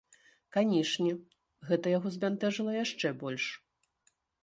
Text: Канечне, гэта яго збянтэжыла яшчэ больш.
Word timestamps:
Канечне, 0.55 1.11
гэта 1.69 1.85
яго 1.97 2.07
збянтэжыла 2.17 2.71
яшчэ 2.83 3.17
больш. 3.25 3.45